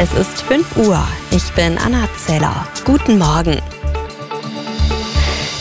Es 0.00 0.12
ist 0.14 0.42
5 0.42 0.76
Uhr. 0.76 1.04
Ich 1.32 1.52
bin 1.54 1.76
Anna 1.76 2.08
Zeller. 2.16 2.68
Guten 2.84 3.18
Morgen. 3.18 3.60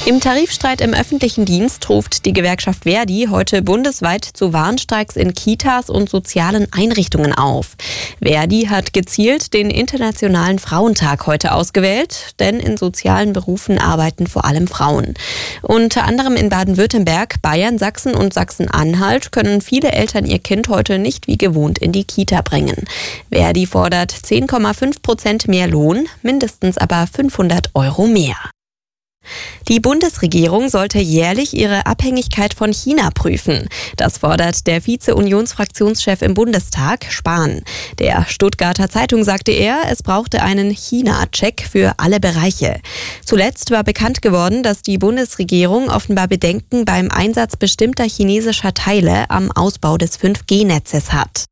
Im 0.08 0.22
Tarifstreit 0.22 0.80
im 0.80 0.94
öffentlichen 0.94 1.44
Dienst 1.44 1.90
ruft 1.90 2.26
die 2.26 2.32
Gewerkschaft 2.32 2.84
Verdi 2.84 3.28
heute 3.30 3.62
bundesweit 3.62 4.24
zu 4.24 4.54
Warnstreiks 4.54 5.18
in 5.18 5.34
Kitas 5.34 5.90
und 5.90 6.10
sozialen 6.10 6.72
Einrichtungen 6.72 7.34
auf. 7.34 7.76
Verdi 8.24 8.68
hat 8.70 8.94
gezielt 8.94 9.54
den 9.54 9.70
Internationalen 9.70 10.60
Frauentag 10.60 11.28
heute 11.28 11.52
ausgewählt, 11.52 12.36
denn 12.40 12.62
in 12.62 12.78
sozialen 12.78 13.34
Berufen 13.34 13.80
arbeiten 13.80 14.28
vor 14.28 14.46
allem 14.46 14.70
Frauen. 14.70 15.16
Unter 15.62 16.06
anderem 16.06 16.38
in 16.38 16.48
Baden-Württemberg, 16.48 17.42
Bayern, 17.42 17.78
Sachsen 17.78 18.16
und 18.16 18.34
Sachsen-Anhalt 18.34 19.34
können 19.34 19.60
viele 19.60 19.92
Eltern 19.92 20.26
ihr 20.26 20.40
Kind 20.40 20.70
heute 20.70 21.00
nicht 21.00 21.28
wie 21.28 21.38
gewohnt 21.38 21.80
in 21.80 21.92
die 21.92 22.06
Kita 22.06 22.44
bringen. 22.44 22.86
Verdi 23.30 23.66
fordert 23.66 24.14
10,5 24.14 25.02
Prozent 25.02 25.50
mehr 25.50 25.68
Lohn, 25.68 26.08
mindestens 26.22 26.78
aber 26.78 27.08
500 27.14 27.72
Euro 27.74 28.08
mehr. 28.08 28.38
Die 29.68 29.80
Bundesregierung 29.80 30.70
sollte 30.70 31.00
jährlich 31.00 31.56
ihre 31.56 31.86
Abhängigkeit 31.86 32.54
von 32.54 32.72
China 32.72 33.10
prüfen. 33.14 33.68
Das 33.96 34.20
fordert 34.20 34.68
der 34.68 34.82
Vize-Unionsfraktionschef 34.82 36.22
im 36.22 36.34
Bundestag, 36.34 37.06
Spahn. 37.10 37.62
Der 38.00 38.26
Stuttgarter 38.28 38.90
Zeitung 38.90 39.24
sagte 39.24 39.52
er, 39.52 39.82
es 39.90 40.04
brauchte 40.04 40.42
einen 40.42 40.70
China-Check 40.72 41.68
für 41.70 41.94
alle 41.98 42.20
Bereiche. 42.20 42.80
Zuletzt 43.26 43.72
war 43.72 43.84
bekannt 43.84 44.22
geworden, 44.22 44.64
dass 44.64 44.82
die 44.82 44.98
Bundesregierung 44.98 45.90
offenbar 45.90 46.28
Bedenken 46.28 46.86
beim 46.86 47.10
Einsatz 47.12 47.56
bestimmter 47.58 48.06
chinesischer 48.06 48.74
Teile 48.74 49.30
am 49.30 49.52
Ausbau 49.52 49.98
des 49.98 50.20
5G-Netzes 50.20 51.14
hat. 51.14 51.46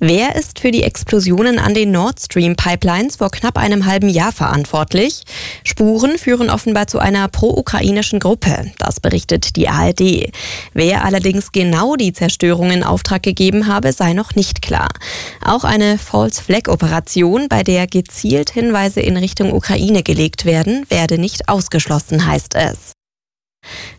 Wer 0.00 0.36
ist 0.36 0.60
für 0.60 0.70
die 0.70 0.84
Explosionen 0.84 1.58
an 1.58 1.74
den 1.74 1.90
Nord 1.90 2.20
Stream 2.20 2.54
Pipelines 2.54 3.16
vor 3.16 3.32
knapp 3.32 3.58
einem 3.58 3.84
halben 3.84 4.08
Jahr 4.08 4.30
verantwortlich? 4.30 5.24
Spuren 5.64 6.18
führen 6.18 6.50
offenbar 6.50 6.86
zu 6.86 7.00
einer 7.00 7.26
pro-ukrainischen 7.26 8.20
Gruppe. 8.20 8.70
Das 8.78 9.00
berichtet 9.00 9.56
die 9.56 9.68
ARD. 9.68 10.30
Wer 10.72 11.04
allerdings 11.04 11.50
genau 11.50 11.96
die 11.96 12.12
Zerstörung 12.12 12.70
in 12.70 12.84
Auftrag 12.84 13.24
gegeben 13.24 13.66
habe, 13.66 13.92
sei 13.92 14.12
noch 14.12 14.36
nicht 14.36 14.62
klar. 14.62 14.88
Auch 15.44 15.64
eine 15.64 15.98
False 15.98 16.40
Flag 16.40 16.68
Operation, 16.68 17.48
bei 17.48 17.64
der 17.64 17.88
gezielt 17.88 18.50
Hinweise 18.50 19.00
in 19.00 19.16
Richtung 19.16 19.52
Ukraine 19.52 20.04
gelegt 20.04 20.44
werden, 20.44 20.86
werde 20.90 21.18
nicht 21.18 21.48
ausgeschlossen, 21.48 22.24
heißt 22.24 22.54
es. 22.54 22.97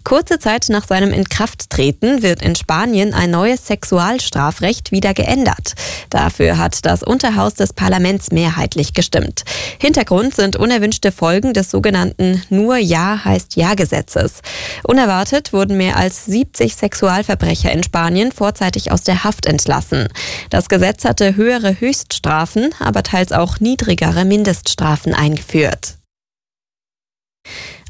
Kurze 0.10 0.40
Zeit 0.40 0.70
nach 0.70 0.88
seinem 0.88 1.14
Inkrafttreten 1.14 2.24
wird 2.24 2.42
in 2.42 2.56
Spanien 2.56 3.14
ein 3.14 3.30
neues 3.30 3.68
Sexualstrafrecht 3.68 4.92
wieder 4.92 5.14
geändert. 5.14 5.76
Dafür 6.10 6.58
hat 6.58 6.84
das 6.88 7.04
Unterhaus 7.04 7.54
des 7.54 7.74
Parlaments 7.74 8.32
mehrheitlich 8.32 8.96
gestimmt. 8.96 9.44
Hintergrund 9.78 10.34
sind 10.34 10.56
unerwünschte 10.56 11.12
Folgen 11.12 11.54
des 11.54 11.70
sogenannten 11.70 12.42
Nur 12.50 12.78
Ja 12.78 13.24
heißt 13.24 13.56
Ja 13.56 13.76
Gesetzes. 13.76 14.42
Unerwartet 14.84 15.54
wurden 15.54 15.78
mehr 15.78 15.96
als 15.96 16.26
70 16.26 16.76
Sexualverbrecher 16.76 17.72
in 17.72 17.84
Spanien 17.84 18.32
vorzeitig 18.32 18.92
aus 18.92 19.04
der 19.04 19.24
Haft 19.24 19.46
entlassen. 19.46 20.08
Das 20.50 20.70
Gesetz 20.70 21.06
hatte 21.06 21.36
höhere 21.36 21.80
Höchststrafen, 21.80 22.74
aber 22.80 23.04
teils 23.04 23.32
auch 23.32 23.60
niedrigere 23.60 24.26
Mindeststrafen 24.26 25.14
eingeführt 25.14 26.00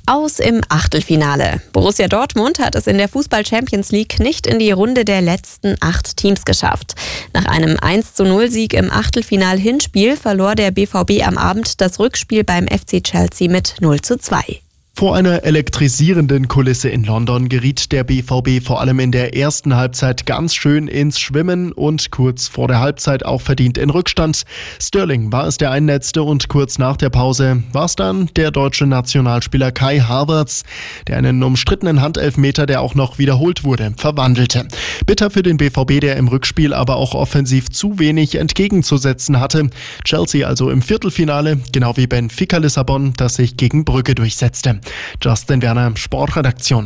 aus 0.09 0.39
im 0.39 0.61
Achtelfinale. 0.69 1.61
Borussia 1.71 2.07
Dortmund 2.07 2.59
hat 2.59 2.75
es 2.75 2.87
in 2.87 2.97
der 2.97 3.07
Fußball 3.07 3.45
Champions 3.45 3.91
League 3.91 4.19
nicht 4.19 4.47
in 4.47 4.57
die 4.57 4.71
Runde 4.71 5.05
der 5.05 5.21
letzten 5.21 5.75
acht 5.81 6.17
Teams 6.17 6.45
geschafft. 6.45 6.95
Nach 7.33 7.45
einem 7.45 7.77
1 7.79 8.15
zu 8.15 8.23
0 8.23 8.49
Sieg 8.49 8.73
im 8.73 8.91
Achtelfinal-Hinspiel 8.91 10.17
verlor 10.17 10.55
der 10.55 10.71
BVB 10.71 11.25
am 11.25 11.37
Abend 11.37 11.79
das 11.79 11.99
Rückspiel 11.99 12.43
beim 12.43 12.67
FC 12.67 13.03
Chelsea 13.03 13.49
mit 13.49 13.75
0 13.81 14.01
zu 14.01 14.17
2. 14.17 14.61
Vor 14.99 15.15
einer 15.15 15.45
elektrisierenden 15.45 16.49
Kulisse 16.49 16.89
in 16.89 17.05
London 17.05 17.47
geriet 17.47 17.93
der 17.93 18.03
BVB 18.03 18.61
vor 18.61 18.81
allem 18.81 18.99
in 18.99 19.13
der 19.13 19.33
ersten 19.33 19.77
Halbzeit 19.77 20.25
ganz 20.25 20.53
schön 20.53 20.89
ins 20.89 21.21
Schwimmen 21.21 21.71
und 21.71 22.11
kurz 22.11 22.49
vor 22.49 22.67
der 22.67 22.81
Halbzeit 22.81 23.23
auch 23.23 23.39
verdient 23.39 23.77
in 23.77 23.91
Rückstand. 23.91 24.43
Sterling 24.77 25.31
war 25.31 25.47
es 25.47 25.55
der 25.55 25.71
Einnetzte 25.71 26.21
und 26.21 26.49
kurz 26.49 26.79
nach 26.79 26.97
der 26.97 27.09
Pause 27.11 27.63
war 27.71 27.85
es 27.85 27.95
dann 27.95 28.29
der 28.35 28.51
deutsche 28.51 28.87
Nationalspieler 28.87 29.71
Kai 29.71 30.01
Havertz, 30.01 30.63
der 31.07 31.15
einen 31.15 31.43
umstrittenen 31.43 32.01
Handelfmeter, 32.01 32.65
der 32.65 32.81
auch 32.81 32.93
noch 32.93 33.19
wiederholt 33.19 33.63
wurde, 33.63 33.93
verwandelte. 33.95 34.67
Bitter 35.05 35.29
für 35.29 35.43
den 35.43 35.55
BVB, 35.55 36.01
der 36.01 36.17
im 36.17 36.27
Rückspiel 36.27 36.73
aber 36.73 36.97
auch 36.97 37.15
offensiv 37.15 37.69
zu 37.69 37.99
wenig 37.99 38.35
entgegenzusetzen 38.35 39.39
hatte. 39.39 39.69
Chelsea 40.03 40.45
also 40.45 40.69
im 40.69 40.81
Viertelfinale, 40.81 41.57
genau 41.71 41.95
wie 41.95 42.07
Benfica 42.07 42.57
Lissabon, 42.57 43.13
das 43.15 43.35
sich 43.35 43.55
gegen 43.55 43.85
Brücke 43.85 44.13
durchsetzte. 44.13 44.81
Justin 45.21 45.61
Werner, 45.61 45.91
Sportredaktion. 45.95 46.85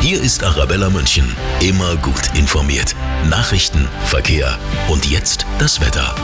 Hier 0.00 0.22
ist 0.22 0.44
Arabella 0.44 0.88
München. 0.90 1.34
Immer 1.60 1.96
gut 1.96 2.34
informiert. 2.34 2.94
Nachrichten, 3.28 3.88
Verkehr 4.04 4.56
und 4.88 5.10
jetzt 5.10 5.46
das 5.58 5.80
Wetter. 5.80 6.14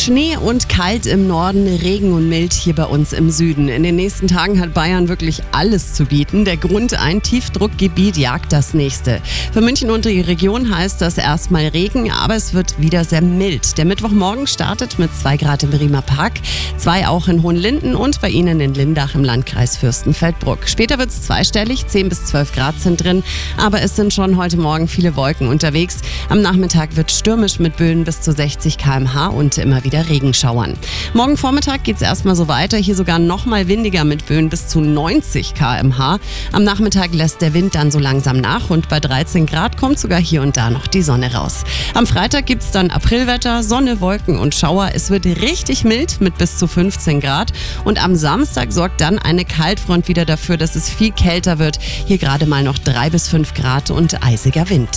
Schnee 0.00 0.38
und 0.38 0.70
kalt 0.70 1.04
im 1.04 1.26
Norden, 1.26 1.66
Regen 1.66 2.14
und 2.14 2.26
mild 2.26 2.54
hier 2.54 2.74
bei 2.74 2.86
uns 2.86 3.12
im 3.12 3.30
Süden. 3.30 3.68
In 3.68 3.82
den 3.82 3.96
nächsten 3.96 4.28
Tagen 4.28 4.58
hat 4.58 4.72
Bayern 4.72 5.08
wirklich 5.08 5.42
alles 5.52 5.92
zu 5.92 6.06
bieten. 6.06 6.46
Der 6.46 6.56
Grund, 6.56 6.94
ein 6.94 7.20
Tiefdruckgebiet 7.20 8.16
jagt 8.16 8.50
das 8.50 8.72
nächste. 8.72 9.20
Für 9.52 9.60
München 9.60 9.90
und 9.90 10.06
die 10.06 10.22
Region 10.22 10.74
heißt 10.74 11.02
das 11.02 11.18
erstmal 11.18 11.66
Regen, 11.66 12.10
aber 12.10 12.34
es 12.34 12.54
wird 12.54 12.80
wieder 12.80 13.04
sehr 13.04 13.20
mild. 13.20 13.76
Der 13.76 13.84
Mittwochmorgen 13.84 14.46
startet 14.46 14.98
mit 14.98 15.14
2 15.14 15.36
Grad 15.36 15.64
im 15.64 15.70
Bremer 15.70 16.00
Park, 16.00 16.40
2 16.78 17.06
auch 17.06 17.28
in 17.28 17.42
Hohenlinden 17.42 17.94
und 17.94 18.22
bei 18.22 18.30
Ihnen 18.30 18.58
in 18.60 18.72
Lindach 18.72 19.14
im 19.14 19.22
Landkreis 19.22 19.76
Fürstenfeldbruck. 19.76 20.66
Später 20.66 20.98
wird 20.98 21.10
es 21.10 21.24
zweistellig, 21.24 21.86
10 21.86 22.08
bis 22.08 22.24
12 22.24 22.52
Grad 22.54 22.80
sind 22.80 23.04
drin, 23.04 23.22
aber 23.58 23.82
es 23.82 23.96
sind 23.96 24.14
schon 24.14 24.38
heute 24.38 24.56
Morgen 24.56 24.88
viele 24.88 25.14
Wolken 25.14 25.46
unterwegs. 25.46 25.98
Am 26.30 26.40
Nachmittag 26.40 26.96
wird 26.96 27.10
stürmisch 27.10 27.58
mit 27.58 27.76
Böen 27.76 28.04
bis 28.04 28.22
zu 28.22 28.32
60 28.32 28.78
km/h 28.78 29.26
und 29.26 29.58
immer 29.58 29.84
wieder 29.84 29.89
Regenschauern. 29.98 30.76
Morgen 31.12 31.36
Vormittag 31.36 31.84
geht 31.84 31.96
es 31.96 32.02
erstmal 32.02 32.36
so 32.36 32.48
weiter, 32.48 32.76
hier 32.76 32.94
sogar 32.94 33.18
noch 33.18 33.46
mal 33.46 33.68
windiger 33.68 34.04
mit 34.04 34.26
Böen 34.26 34.48
bis 34.48 34.68
zu 34.68 34.80
90 34.80 35.54
km/h. 35.54 36.18
Am 36.52 36.64
Nachmittag 36.64 37.12
lässt 37.12 37.40
der 37.42 37.54
Wind 37.54 37.74
dann 37.74 37.90
so 37.90 37.98
langsam 37.98 38.36
nach 38.36 38.70
und 38.70 38.88
bei 38.88 39.00
13 39.00 39.46
Grad 39.46 39.76
kommt 39.76 39.98
sogar 39.98 40.20
hier 40.20 40.42
und 40.42 40.56
da 40.56 40.70
noch 40.70 40.86
die 40.86 41.02
Sonne 41.02 41.34
raus. 41.34 41.64
Am 41.94 42.06
Freitag 42.06 42.46
gibt 42.46 42.62
es 42.62 42.70
dann 42.70 42.90
Aprilwetter, 42.90 43.62
Sonne, 43.62 44.00
Wolken 44.00 44.38
und 44.38 44.54
Schauer. 44.54 44.90
Es 44.94 45.10
wird 45.10 45.26
richtig 45.26 45.84
mild 45.84 46.20
mit 46.20 46.38
bis 46.38 46.58
zu 46.58 46.66
15 46.66 47.20
Grad 47.20 47.52
und 47.84 48.02
am 48.02 48.14
Samstag 48.14 48.72
sorgt 48.72 49.00
dann 49.00 49.18
eine 49.18 49.44
Kaltfront 49.44 50.06
wieder 50.08 50.24
dafür, 50.24 50.56
dass 50.56 50.76
es 50.76 50.88
viel 50.88 51.10
kälter 51.10 51.58
wird. 51.58 51.78
Hier 51.80 52.18
gerade 52.18 52.46
mal 52.46 52.62
noch 52.62 52.78
3 52.78 53.10
bis 53.10 53.28
5 53.28 53.54
Grad 53.54 53.90
und 53.90 54.22
eisiger 54.22 54.68
Wind. 54.68 54.90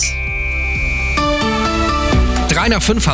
3 2.54 2.68
nach 2.68 2.82
5 2.82 2.84
haben 2.84 3.00